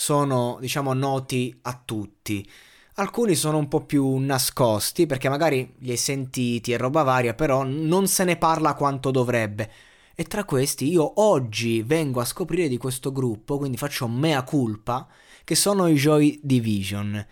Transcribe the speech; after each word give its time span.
sono, 0.00 0.56
diciamo, 0.58 0.94
noti 0.94 1.54
a 1.60 1.78
tutti. 1.84 2.48
Alcuni 2.94 3.34
sono 3.34 3.58
un 3.58 3.68
po' 3.68 3.84
più 3.84 4.16
nascosti 4.16 5.04
perché 5.04 5.28
magari 5.28 5.74
li 5.80 5.90
hai 5.90 5.98
sentiti 5.98 6.72
e 6.72 6.78
roba 6.78 7.02
varia, 7.02 7.34
però 7.34 7.64
non 7.64 8.06
se 8.06 8.24
ne 8.24 8.36
parla 8.36 8.72
quanto 8.72 9.10
dovrebbe. 9.10 9.70
E 10.14 10.24
tra 10.24 10.44
questi 10.44 10.88
io 10.88 11.20
oggi 11.20 11.82
vengo 11.82 12.20
a 12.20 12.24
scoprire 12.24 12.66
di 12.66 12.78
questo 12.78 13.12
gruppo, 13.12 13.58
quindi 13.58 13.76
faccio 13.76 14.08
mea 14.08 14.42
culpa, 14.42 15.06
che 15.44 15.54
sono 15.54 15.86
i 15.86 15.96
Joy 15.96 16.40
Division. 16.42 17.26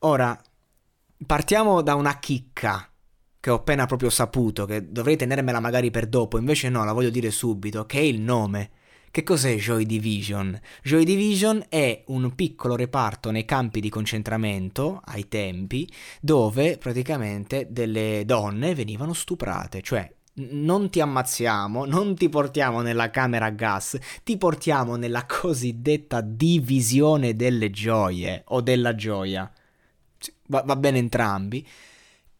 Ora, 0.00 0.36
partiamo 1.24 1.80
da 1.80 1.94
una 1.94 2.18
chicca 2.18 2.90
che 3.38 3.50
ho 3.50 3.54
appena 3.54 3.86
proprio 3.86 4.10
saputo, 4.10 4.64
che 4.64 4.90
dovrei 4.90 5.16
tenermela 5.16 5.60
magari 5.60 5.92
per 5.92 6.08
dopo, 6.08 6.38
invece 6.38 6.68
no, 6.70 6.84
la 6.84 6.92
voglio 6.92 7.10
dire 7.10 7.30
subito, 7.30 7.86
che 7.86 7.98
è 7.98 8.02
il 8.02 8.20
nome. 8.20 8.70
Che 9.14 9.22
cos'è 9.22 9.54
Joy 9.54 9.86
Division? 9.86 10.60
Joy 10.82 11.04
Division 11.04 11.64
è 11.68 12.02
un 12.08 12.34
piccolo 12.34 12.74
reparto 12.74 13.30
nei 13.30 13.44
campi 13.44 13.78
di 13.78 13.88
concentramento, 13.88 15.00
ai 15.04 15.28
tempi, 15.28 15.88
dove 16.20 16.78
praticamente 16.78 17.68
delle 17.70 18.24
donne 18.26 18.74
venivano 18.74 19.12
stuprate, 19.12 19.82
cioè 19.82 20.12
non 20.34 20.90
ti 20.90 21.00
ammazziamo, 21.00 21.84
non 21.84 22.16
ti 22.16 22.28
portiamo 22.28 22.80
nella 22.80 23.10
camera 23.10 23.46
a 23.46 23.50
gas, 23.50 23.96
ti 24.24 24.36
portiamo 24.36 24.96
nella 24.96 25.26
cosiddetta 25.26 26.20
divisione 26.20 27.36
delle 27.36 27.70
gioie 27.70 28.42
o 28.48 28.62
della 28.62 28.96
gioia. 28.96 29.48
Va, 30.48 30.62
va 30.62 30.74
bene 30.74 30.98
entrambi. 30.98 31.64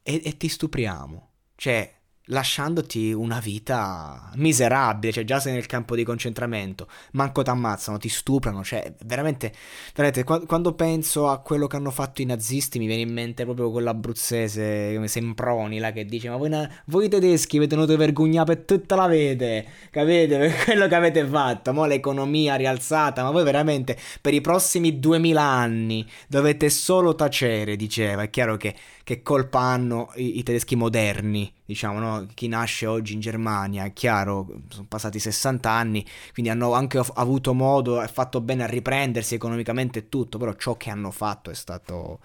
E, 0.02 0.22
e 0.24 0.36
ti 0.36 0.48
stupriamo. 0.48 1.28
Cioè, 1.54 1.94
lasciandoti 2.26 3.12
una 3.12 3.38
vita 3.38 4.30
miserabile, 4.36 5.12
cioè 5.12 5.24
già 5.24 5.40
sei 5.40 5.52
nel 5.52 5.66
campo 5.66 5.94
di 5.94 6.04
concentramento, 6.04 6.88
manco 7.12 7.42
ti 7.42 7.50
ammazzano, 7.50 7.98
ti 7.98 8.08
stuprano, 8.08 8.64
cioè 8.64 8.94
veramente, 9.04 9.52
veramente 9.94 10.24
quando 10.46 10.74
penso 10.74 11.28
a 11.28 11.38
quello 11.40 11.66
che 11.66 11.76
hanno 11.76 11.90
fatto 11.90 12.22
i 12.22 12.24
nazisti 12.24 12.78
mi 12.78 12.86
viene 12.86 13.02
in 13.02 13.12
mente 13.12 13.44
proprio 13.44 13.70
quell'abruzzese 13.70 14.92
come 14.94 15.08
Semproni 15.08 15.78
là 15.78 15.92
che 15.92 16.04
dice 16.06 16.30
ma 16.30 16.36
voi, 16.36 16.48
na- 16.48 16.70
voi 16.86 17.08
tedeschi 17.08 17.58
avete 17.58 17.74
tenuto 17.74 17.96
vergogna 17.96 18.44
per 18.44 18.58
tutta 18.58 18.94
la 18.94 19.06
vita, 19.06 19.62
capite? 19.90 20.38
Per 20.38 20.64
quello 20.64 20.86
che 20.86 20.94
avete 20.94 21.26
fatto, 21.26 21.72
mo 21.72 21.84
l'economia 21.84 22.54
rialzata, 22.54 23.22
ma 23.22 23.30
voi 23.30 23.44
veramente 23.44 23.98
per 24.20 24.32
i 24.32 24.40
prossimi 24.40 24.98
duemila 24.98 25.42
anni 25.42 26.08
dovete 26.28 26.70
solo 26.70 27.14
tacere, 27.14 27.76
diceva, 27.76 28.22
è 28.22 28.30
chiaro 28.30 28.56
che 28.56 28.74
che 29.04 29.22
colpa 29.22 29.60
hanno 29.60 30.10
i, 30.16 30.38
i 30.38 30.42
tedeschi 30.42 30.74
moderni, 30.74 31.52
diciamo, 31.64 31.98
no? 31.98 32.13
Chi 32.34 32.48
nasce 32.48 32.86
oggi 32.86 33.14
in 33.14 33.20
Germania, 33.20 33.84
è 33.84 33.92
chiaro, 33.92 34.46
sono 34.68 34.86
passati 34.88 35.18
60 35.18 35.70
anni, 35.70 36.04
quindi 36.32 36.50
hanno 36.50 36.72
anche 36.72 37.00
avuto 37.14 37.54
modo 37.54 38.02
e 38.02 38.08
fatto 38.08 38.40
bene 38.40 38.64
a 38.64 38.66
riprendersi 38.66 39.34
economicamente 39.34 40.00
e 40.00 40.08
tutto, 40.08 40.38
però 40.38 40.52
ciò 40.54 40.76
che 40.76 40.90
hanno 40.90 41.10
fatto 41.10 41.50
è 41.50 41.54
stato 41.54 42.20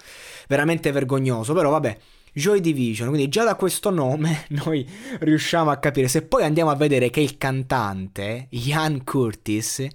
veramente 0.48 0.92
vergognoso, 0.92 1.52
però 1.54 1.70
vabbè. 1.70 1.98
Joy 2.32 2.60
Division, 2.60 3.08
quindi 3.08 3.28
già 3.28 3.42
da 3.42 3.56
questo 3.56 3.90
nome 3.90 4.44
noi 4.64 4.88
riusciamo 5.20 5.70
a 5.70 5.78
capire. 5.78 6.08
Se 6.08 6.22
poi 6.22 6.44
andiamo 6.44 6.70
a 6.70 6.76
vedere 6.76 7.10
che 7.10 7.20
il 7.20 7.36
cantante, 7.36 8.46
Ian 8.50 9.02
Curtis, 9.02 9.86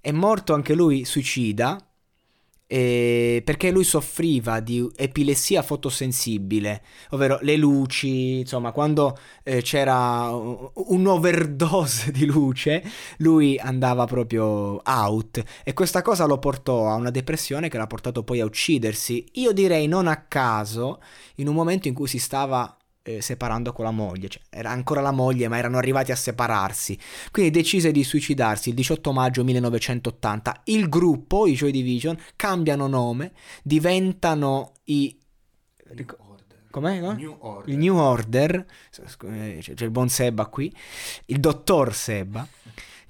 è 0.00 0.12
morto 0.12 0.54
anche 0.54 0.74
lui 0.74 1.04
suicida, 1.04 1.84
eh, 2.66 3.42
perché 3.44 3.70
lui 3.70 3.84
soffriva 3.84 4.60
di 4.60 4.86
epilessia 4.96 5.62
fotosensibile, 5.62 6.82
ovvero 7.10 7.38
le 7.42 7.56
luci, 7.56 8.40
insomma, 8.40 8.72
quando 8.72 9.18
eh, 9.42 9.62
c'era 9.62 10.30
un'overdose 10.32 12.10
di 12.10 12.26
luce, 12.26 12.82
lui 13.18 13.58
andava 13.58 14.06
proprio 14.06 14.80
out 14.82 15.42
e 15.62 15.72
questa 15.72 16.02
cosa 16.02 16.24
lo 16.24 16.38
portò 16.38 16.88
a 16.88 16.94
una 16.94 17.10
depressione 17.10 17.68
che 17.68 17.78
l'ha 17.78 17.86
portato 17.86 18.22
poi 18.22 18.40
a 18.40 18.44
uccidersi. 18.44 19.24
Io 19.34 19.52
direi 19.52 19.86
non 19.86 20.06
a 20.06 20.24
caso, 20.26 21.00
in 21.36 21.48
un 21.48 21.54
momento 21.54 21.88
in 21.88 21.94
cui 21.94 22.08
si 22.08 22.18
stava 22.18 22.76
eh, 23.04 23.20
separando 23.20 23.72
con 23.72 23.84
la 23.84 23.90
moglie, 23.90 24.28
cioè, 24.28 24.42
era 24.48 24.70
ancora 24.70 25.00
la 25.02 25.12
moglie 25.12 25.46
ma 25.46 25.58
erano 25.58 25.76
arrivati 25.76 26.10
a 26.10 26.16
separarsi, 26.16 26.98
quindi 27.30 27.50
decise 27.50 27.92
di 27.92 28.02
suicidarsi 28.02 28.70
il 28.70 28.74
18 28.74 29.12
maggio 29.12 29.44
1980. 29.44 30.62
Il 30.64 30.88
gruppo, 30.88 31.46
i 31.46 31.52
Joy 31.52 31.70
Division, 31.70 32.18
cambiano 32.34 32.86
nome, 32.86 33.32
diventano 33.62 34.72
i... 34.84 35.16
Com'è? 36.70 36.98
No? 36.98 37.12
New 37.12 37.62
il 37.66 37.76
New 37.76 37.94
Order, 37.96 38.66
eh, 39.26 39.58
c'è 39.60 39.84
il 39.84 39.90
buon 39.90 40.08
Seba 40.08 40.46
qui, 40.46 40.74
il 41.26 41.38
dottor 41.38 41.94
Seba 41.94 42.44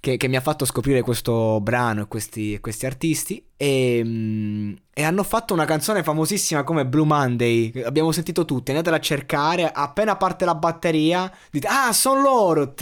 che, 0.04 0.18
che, 0.18 0.28
mi 0.28 0.36
ha 0.36 0.42
fatto 0.42 0.66
scoprire 0.66 1.00
questo 1.00 1.62
brano 1.62 2.02
e 2.02 2.06
questi, 2.08 2.60
questi 2.60 2.84
artisti 2.84 3.42
e, 3.56 4.02
mm, 4.04 4.72
e, 4.92 5.02
hanno 5.02 5.22
fatto 5.22 5.54
una 5.54 5.64
canzone 5.64 6.02
famosissima 6.02 6.62
come 6.62 6.84
Blue 6.84 7.06
Monday, 7.06 7.72
abbiamo 7.82 8.12
sentito 8.12 8.44
tutti, 8.44 8.70
andatela 8.70 8.96
a 8.96 9.00
cercare, 9.00 9.70
appena 9.72 10.16
parte 10.16 10.44
la 10.44 10.54
batteria 10.54 11.32
dite 11.50 11.66
ah 11.68 11.90
sono 11.94 12.20
loro, 12.20 12.74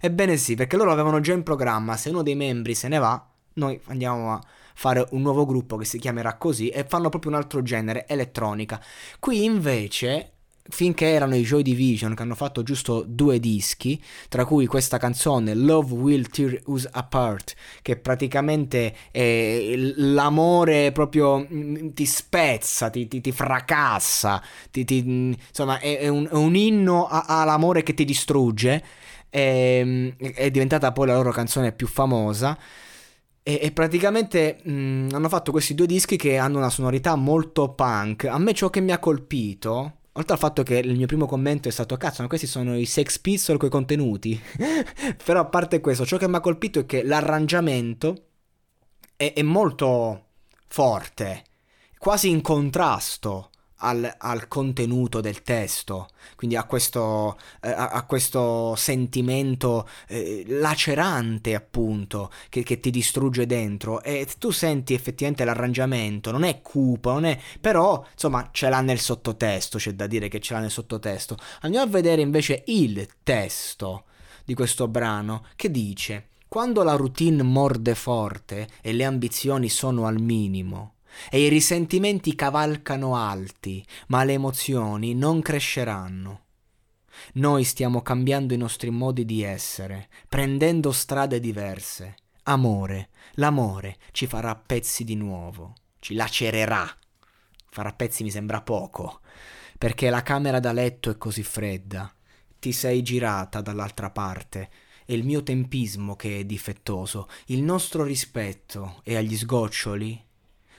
ebbene 0.00 0.36
sì, 0.38 0.54
perché 0.54 0.78
loro 0.78 0.90
avevano 0.90 1.20
già 1.20 1.34
in 1.34 1.42
programma, 1.42 1.98
se 1.98 2.08
uno 2.08 2.22
dei 2.22 2.34
membri 2.34 2.74
se 2.74 2.88
ne 2.88 2.96
va, 2.96 3.22
noi 3.54 3.78
andiamo 3.88 4.32
a 4.32 4.40
fare 4.72 5.06
un 5.10 5.20
nuovo 5.20 5.44
gruppo 5.44 5.76
che 5.76 5.84
si 5.84 5.98
chiamerà 5.98 6.38
così 6.38 6.70
e 6.70 6.86
fanno 6.88 7.10
proprio 7.10 7.32
un 7.32 7.36
altro 7.36 7.60
genere, 7.62 8.06
elettronica. 8.06 8.80
Qui 9.18 9.44
invece 9.44 10.37
finché 10.68 11.06
erano 11.06 11.34
i 11.34 11.42
Joy 11.42 11.62
Division 11.62 12.14
che 12.14 12.22
hanno 12.22 12.34
fatto 12.34 12.62
giusto 12.62 13.04
due 13.06 13.40
dischi, 13.40 14.00
tra 14.28 14.44
cui 14.44 14.66
questa 14.66 14.98
canzone 14.98 15.54
Love 15.54 15.94
Will 15.94 16.28
Tear 16.28 16.60
Us 16.66 16.88
Apart, 16.90 17.54
che 17.82 17.96
praticamente 17.96 18.94
è 19.10 19.74
l'amore 19.76 20.92
proprio 20.92 21.46
mm, 21.50 21.90
ti 21.90 22.06
spezza, 22.06 22.90
ti, 22.90 23.08
ti, 23.08 23.20
ti 23.20 23.32
fracassa, 23.32 24.42
ti, 24.70 24.84
ti, 24.84 24.98
insomma 24.98 25.78
è, 25.78 25.98
è, 25.98 26.08
un, 26.08 26.28
è, 26.30 26.34
un, 26.34 26.54
inno 26.54 27.06
a, 27.06 27.24
all'amore 27.26 27.82
che 27.82 27.94
ti 27.94 28.04
distrugge, 28.04 28.84
è, 29.28 29.80
ehm, 29.80 30.16
è, 30.16 30.50
diventata 30.50 30.92
poi 30.92 31.06
la 31.06 31.14
loro 31.14 31.32
canzone 31.32 31.72
più 31.72 31.86
famosa. 31.86 32.58
E, 33.42 33.60
e 33.62 33.72
praticamente 33.72 34.58
mh, 34.62 34.72
mm, 34.72 35.08
hanno 35.12 35.28
fatto 35.30 35.52
questi 35.52 35.74
due 35.74 35.86
dischi 35.86 36.16
che 36.18 36.36
hanno 36.36 36.58
una 36.58 36.68
sonorità 36.68 37.14
molto 37.16 37.70
punk. 37.72 38.24
A 38.26 38.38
me 38.38 38.52
ciò 38.52 38.68
che 38.68 38.80
mi 38.80 38.92
ha 38.92 38.98
colpito 38.98 39.97
Oltre 40.12 40.32
al 40.32 40.38
fatto 40.38 40.62
che 40.62 40.78
il 40.78 40.96
mio 40.96 41.06
primo 41.06 41.26
commento 41.26 41.68
è 41.68 41.70
stato 41.70 41.96
cazzo, 41.96 42.22
ma 42.22 42.28
questi 42.28 42.46
sono 42.46 42.76
i 42.76 42.86
Sex 42.86 43.18
Pistol 43.18 43.56
coi 43.56 43.68
contenuti. 43.68 44.40
Però 45.24 45.40
a 45.40 45.44
parte 45.44 45.80
questo, 45.80 46.04
ciò 46.04 46.16
che 46.16 46.28
mi 46.28 46.36
ha 46.36 46.40
colpito 46.40 46.80
è 46.80 46.86
che 46.86 47.04
l'arrangiamento 47.04 48.26
è, 49.16 49.32
è 49.32 49.42
molto 49.42 50.26
forte, 50.66 51.44
quasi 51.98 52.30
in 52.30 52.40
contrasto 52.40 53.50
al, 53.78 54.12
al, 54.18 54.48
contenuto 54.48 55.20
del 55.20 55.42
testo, 55.42 56.08
quindi 56.36 56.56
a 56.56 56.64
questo, 56.64 57.38
eh, 57.60 57.70
a 57.70 58.04
questo 58.04 58.74
sentimento 58.76 59.88
eh, 60.06 60.44
lacerante 60.46 61.54
appunto 61.54 62.30
che, 62.48 62.62
che, 62.62 62.80
ti 62.80 62.90
distrugge 62.90 63.46
dentro. 63.46 64.02
E 64.02 64.26
tu 64.38 64.50
senti 64.50 64.94
effettivamente 64.94 65.44
l'arrangiamento, 65.44 66.30
non 66.30 66.44
è 66.44 66.60
cupo, 66.62 67.12
non 67.12 67.24
è, 67.24 67.38
però 67.60 68.04
insomma 68.12 68.48
ce 68.52 68.68
l'ha 68.68 68.80
nel 68.80 69.00
sottotesto, 69.00 69.78
c'è 69.78 69.92
da 69.92 70.06
dire 70.06 70.28
che 70.28 70.40
ce 70.40 70.54
l'ha 70.54 70.60
nel 70.60 70.70
sottotesto. 70.70 71.36
Andiamo 71.60 71.86
a 71.86 71.90
vedere 71.90 72.22
invece 72.22 72.62
il 72.66 73.06
testo 73.22 74.04
di 74.44 74.54
questo 74.54 74.88
brano 74.88 75.44
che 75.56 75.70
dice 75.70 76.28
quando 76.48 76.82
la 76.82 76.94
routine 76.94 77.42
morde 77.42 77.94
forte 77.94 78.66
e 78.80 78.94
le 78.94 79.04
ambizioni 79.04 79.68
sono 79.68 80.06
al 80.06 80.18
minimo, 80.18 80.94
e 81.30 81.44
i 81.44 81.48
risentimenti 81.48 82.34
cavalcano 82.34 83.16
alti, 83.16 83.84
ma 84.08 84.24
le 84.24 84.34
emozioni 84.34 85.14
non 85.14 85.40
cresceranno. 85.40 86.44
Noi 87.34 87.64
stiamo 87.64 88.02
cambiando 88.02 88.54
i 88.54 88.58
nostri 88.58 88.90
modi 88.90 89.24
di 89.24 89.42
essere, 89.42 90.08
prendendo 90.28 90.92
strade 90.92 91.40
diverse. 91.40 92.16
Amore, 92.44 93.10
l'amore 93.34 93.98
ci 94.12 94.26
farà 94.26 94.54
pezzi 94.54 95.04
di 95.04 95.16
nuovo, 95.16 95.74
ci 95.98 96.14
lacererà. 96.14 96.88
Farà 97.70 97.92
pezzi 97.92 98.22
mi 98.22 98.30
sembra 98.30 98.62
poco, 98.62 99.20
perché 99.76 100.10
la 100.10 100.22
camera 100.22 100.60
da 100.60 100.72
letto 100.72 101.10
è 101.10 101.18
così 101.18 101.42
fredda. 101.42 102.12
Ti 102.58 102.72
sei 102.72 103.02
girata 103.02 103.60
dall'altra 103.60 104.10
parte 104.10 104.70
è 105.08 105.14
il 105.14 105.24
mio 105.24 105.42
tempismo 105.42 106.16
che 106.16 106.40
è 106.40 106.44
difettoso, 106.44 107.30
il 107.46 107.62
nostro 107.62 108.02
rispetto 108.02 109.00
è 109.02 109.16
agli 109.16 109.38
sgoccioli. 109.38 110.22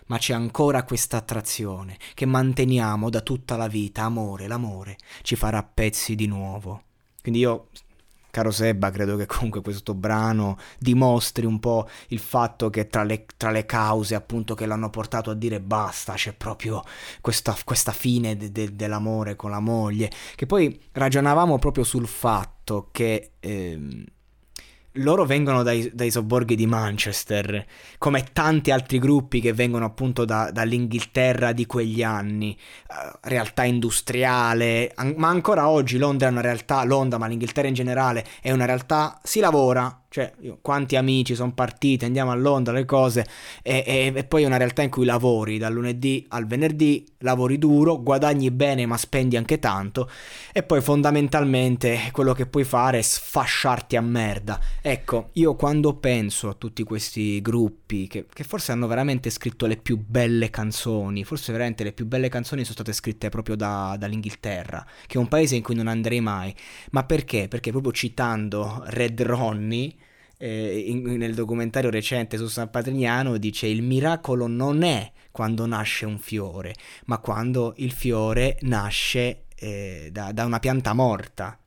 Ma 0.10 0.18
c'è 0.18 0.34
ancora 0.34 0.84
questa 0.84 1.18
attrazione 1.18 1.98
che 2.14 2.26
manteniamo 2.26 3.10
da 3.10 3.22
tutta 3.22 3.56
la 3.56 3.68
vita, 3.68 4.04
amore, 4.04 4.48
l'amore 4.48 4.98
ci 5.22 5.36
farà 5.36 5.64
pezzi 5.64 6.16
di 6.16 6.28
nuovo. 6.28 6.84
Quindi 7.22 7.40
io 7.40 7.68
caro 8.32 8.52
Sebba, 8.52 8.90
credo 8.92 9.16
che 9.18 9.26
comunque 9.26 9.62
questo 9.62 9.94
brano 9.94 10.58
dimostri 10.78 11.46
un 11.46 11.60
po' 11.60 11.88
il 12.08 12.20
fatto 12.20 12.70
che 12.70 12.88
tra 12.88 13.04
le, 13.04 13.26
tra 13.38 13.52
le 13.52 13.66
cause 13.66 14.16
appunto 14.16 14.56
che 14.56 14.66
l'hanno 14.66 14.90
portato 14.90 15.30
a 15.30 15.36
dire 15.36 15.60
basta, 15.60 16.14
c'è 16.14 16.34
proprio 16.34 16.84
questa, 17.22 17.56
questa 17.64 17.92
fine 17.92 18.36
de, 18.36 18.52
de, 18.52 18.76
dell'amore 18.76 19.36
con 19.36 19.52
la 19.52 19.60
moglie, 19.60 20.12
che 20.36 20.46
poi 20.46 20.80
ragionavamo 20.92 21.60
proprio 21.60 21.84
sul 21.84 22.08
fatto 22.08 22.90
che... 22.92 23.34
Eh, 23.40 24.06
loro 24.94 25.26
vengono 25.26 25.64
dai, 25.64 25.92
dai, 25.94 26.10
sobborghi 26.12 26.56
di 26.56 26.66
Manchester, 26.66 27.66
come 27.98 28.26
tanti 28.34 28.72
altri 28.72 29.00
gruppi 29.00 29.40
che 29.40 29.54
vengono 29.54 29.86
appunto 29.86 30.26
da, 30.26 30.50
dall'Inghilterra 30.52 31.52
di 31.52 31.66
quegli 31.66 32.02
anni, 32.02 32.58
uh, 32.90 33.18
realtà 33.22 33.64
industriale, 33.64 34.92
an- 34.96 35.14
ma 35.18 35.28
ancora 35.28 35.70
oggi 35.70 35.98
Londra 35.98 36.28
è 36.28 36.32
una 36.32 36.42
realtà, 36.42 36.84
Londra, 36.84 37.18
ma 37.18 37.28
l'Inghilterra 37.28 37.68
in 37.68 37.74
generale 37.74 38.26
è 38.42 38.52
una 38.52 38.66
realtà, 38.66 39.20
si 39.24 39.40
lavora, 39.40 39.99
cioè, 40.10 40.34
io, 40.42 40.58
quanti 40.60 40.96
amici 40.96 41.36
sono 41.36 41.54
partiti, 41.54 42.04
andiamo 42.04 42.32
a 42.32 42.36
Londra, 42.36 42.74
le 42.74 42.86
cose, 42.86 43.28
e, 43.62 43.84
e, 43.86 44.12
e, 44.16 44.24
poi 44.24 44.42
è 44.42 44.46
una 44.48 44.58
realtà 44.58 44.82
in 44.82 44.90
cui 44.90 45.06
lavori 45.06 45.60
dal 45.60 45.72
lunedì 45.72 46.26
al 46.30 46.48
venerdì, 46.48 47.06
lavori 47.20 47.60
duro, 47.60 48.02
guadagni 48.02 48.50
bene 48.50 48.88
ma 48.88 48.98
spendi 48.98 49.38
anche 49.38 49.60
tanto, 49.60 50.10
e 50.52 50.64
poi 50.64 50.82
fondamentalmente 50.82 52.10
quello 52.12 52.34
che 52.34 52.48
puoi 52.48 52.64
fare 52.64 52.98
è 52.98 53.02
sfasciarti 53.04 53.96
a 53.98 54.02
merda. 54.02 54.60
Ecco, 54.82 55.30
io 55.34 55.56
quando 55.56 55.94
penso 55.98 56.50
a 56.50 56.54
tutti 56.54 56.84
questi 56.84 57.40
gruppi 57.40 58.08
che, 58.08 58.26
che 58.34 58.44
forse 58.44 58.72
hanno 58.72 58.88
veramente 58.88 59.30
scritto 59.30 59.68
le 59.68 59.78
più 59.78 60.04
belle 60.04 60.50
canzoni, 60.50 61.24
forse 61.24 61.52
veramente 61.52 61.84
le 61.84 61.94
più 61.94 62.08
belle 62.08 62.30
canzoni 62.30 62.64
sono 62.64 62.74
state 62.74 62.94
scritte 62.94 63.30
proprio 63.30 63.56
da, 63.56 63.96
dall'Inghilterra, 64.00 64.84
che 65.06 65.20
è 65.20 65.22
un 65.22 65.28
paese 65.28 65.56
in 65.56 65.62
cui 65.62 65.76
non 65.76 65.88
andrei 65.88 66.20
mai, 66.20 66.52
ma 66.92 67.04
perché? 67.04 67.48
Perché 67.48 67.70
proprio 67.70 67.92
citando 67.92 68.82
Red 68.88 69.22
Ronnie, 69.22 69.98
eh, 70.42 70.86
in, 70.88 71.04
nel 71.18 71.36
documentario 71.36 71.90
recente 71.90 72.38
su 72.38 72.48
San 72.48 72.70
Patrignano 72.70 73.38
dice 73.38 73.68
il 73.68 73.84
miracolo 73.84 74.48
non 74.48 74.84
è 74.84 75.12
quando 75.32 75.66
nasce 75.66 76.06
un 76.06 76.18
fiore, 76.18 76.74
ma 77.06 77.20
quando 77.20 77.74
il 77.78 77.92
fiore 77.92 78.58
nasce 78.62 79.46
eh, 79.56 80.10
da, 80.12 80.32
da 80.32 80.46
una 80.46 80.60
pianta 80.60 80.94
morta. 80.94 81.60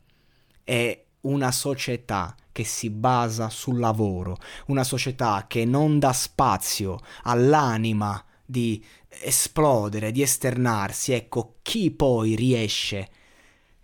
È 0.65 1.05
una 1.23 1.53
società 1.53 2.35
che 2.51 2.65
si 2.65 2.91
basa 2.91 3.51
sul 3.51 3.79
lavoro, 3.79 4.39
una 4.67 4.85
società 4.85 5.45
che 5.47 5.65
non 5.65 5.99
dà 5.99 6.13
spazio 6.13 6.99
all'anima 7.25 8.23
di 8.45 8.83
esplodere, 9.09 10.13
di 10.13 10.23
esternarsi. 10.23 11.13
Ecco, 11.13 11.57
chi 11.63 11.91
poi 11.91 12.35
riesce, 12.35 13.09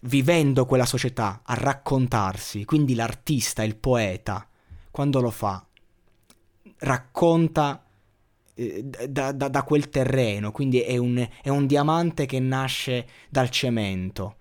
vivendo 0.00 0.64
quella 0.64 0.86
società, 0.86 1.42
a 1.44 1.54
raccontarsi, 1.54 2.64
quindi 2.64 2.94
l'artista, 2.94 3.62
il 3.62 3.76
poeta, 3.76 4.48
quando 4.98 5.20
lo 5.20 5.30
fa, 5.30 5.64
racconta 6.78 7.84
eh, 8.54 8.82
da, 8.82 9.30
da, 9.30 9.46
da, 9.46 9.62
quel 9.62 9.90
terreno, 9.90 10.50
quindi 10.50 10.80
è 10.80 10.96
un, 10.96 11.24
è 11.40 11.48
un 11.48 11.68
diamante 11.68 12.26
che 12.26 12.40
nasce 12.40 13.06
dal 13.28 13.48
cemento, 13.48 14.38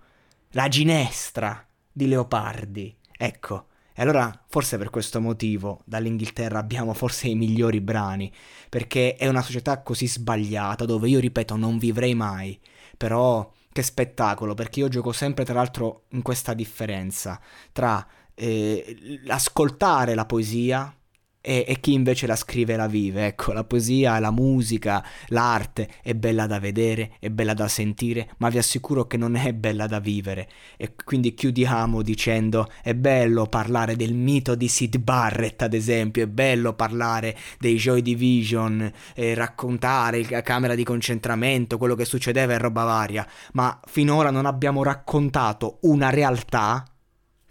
la 0.50 0.66
ginestra 0.66 1.64
di 1.92 2.08
Leopardi, 2.08 2.92
ecco. 3.16 3.66
E 3.94 4.02
allora, 4.02 4.36
forse 4.48 4.78
per 4.78 4.90
questo 4.90 5.20
motivo, 5.20 5.82
dall'Inghilterra 5.84 6.58
abbiamo 6.58 6.92
forse 6.92 7.28
i 7.28 7.36
migliori 7.36 7.80
brani, 7.80 8.32
perché 8.68 9.14
è 9.14 9.28
una 9.28 9.42
società 9.42 9.80
così 9.82 10.08
sbagliata, 10.08 10.86
dove 10.86 11.08
io, 11.08 11.20
ripeto, 11.20 11.54
non 11.54 11.78
vivrei 11.78 12.16
mai. 12.16 12.58
Però, 12.96 13.48
che 13.72 13.82
spettacolo, 13.82 14.54
perché 14.54 14.80
io 14.80 14.88
gioco 14.88 15.12
sempre, 15.12 15.44
tra 15.44 15.54
l'altro, 15.54 16.06
in 16.10 16.22
questa 16.22 16.52
differenza 16.52 17.40
tra 17.70 18.04
eh, 18.38 19.20
ascoltare 19.26 20.14
la 20.14 20.24
poesia 20.24 20.92
e, 21.40 21.64
e, 21.66 21.80
chi 21.80 21.92
invece 21.92 22.26
la 22.26 22.36
scrive 22.36 22.74
e 22.74 22.76
la 22.76 22.88
vive. 22.88 23.26
Ecco, 23.26 23.52
la 23.52 23.64
poesia, 23.64 24.18
la 24.18 24.30
musica, 24.30 25.02
l'arte 25.28 25.88
è 26.02 26.14
bella 26.14 26.46
da 26.46 26.58
vedere, 26.58 27.12
è 27.20 27.30
bella 27.30 27.54
da 27.54 27.68
sentire, 27.68 28.28
ma 28.38 28.48
vi 28.48 28.58
assicuro 28.58 29.06
che 29.06 29.16
non 29.16 29.36
è 29.36 29.54
bella 29.54 29.86
da 29.86 29.98
vivere. 29.98 30.48
E 30.76 30.94
quindi 31.04 31.34
chiudiamo 31.34 32.02
dicendo 32.02 32.68
è 32.82 32.94
bello 32.94 33.46
parlare 33.46 33.96
del 33.96 34.14
mito 34.14 34.54
di 34.54 34.68
Sid 34.68 34.98
Barrett, 34.98 35.62
ad 35.62 35.74
esempio, 35.74 36.24
è 36.24 36.26
bello 36.26 36.74
parlare 36.74 37.36
dei 37.58 37.76
Joy 37.76 38.02
Division, 38.02 38.92
e 39.14 39.34
raccontare 39.34 40.26
la 40.28 40.42
camera 40.42 40.74
di 40.74 40.84
concentramento, 40.84 41.78
quello 41.78 41.94
che 41.94 42.04
succedeva 42.04 42.52
e 42.52 42.58
roba 42.58 42.84
varia, 42.84 43.26
ma 43.52 43.80
finora 43.86 44.30
non 44.30 44.44
abbiamo 44.44 44.82
raccontato 44.82 45.78
una 45.82 46.10
realtà 46.10 46.84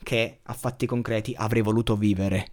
che 0.07 0.39
a 0.41 0.53
fatti 0.53 0.85
concreti 0.85 1.33
avrei 1.35 1.61
voluto 1.61 1.97
vivere. 1.97 2.47